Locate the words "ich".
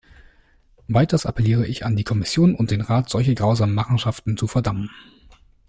1.67-1.85